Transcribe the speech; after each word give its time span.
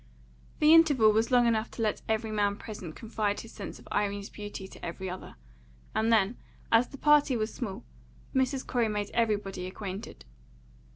The 0.57 0.73
interval 0.73 1.11
was 1.11 1.29
long 1.29 1.45
enough 1.45 1.69
to 1.69 1.83
let 1.83 2.01
every 2.09 2.31
man 2.31 2.55
present 2.55 2.95
confide 2.95 3.41
his 3.41 3.51
sense 3.51 3.77
of 3.77 3.87
Irene's 3.91 4.31
beauty 4.31 4.67
to 4.67 4.83
every 4.83 5.07
other; 5.11 5.35
and 5.93 6.11
then, 6.11 6.37
as 6.71 6.87
the 6.87 6.97
party 6.97 7.37
was 7.37 7.53
small, 7.53 7.83
Mrs. 8.33 8.65
Corey 8.65 8.87
made 8.87 9.11
everybody 9.13 9.67
acquainted. 9.67 10.25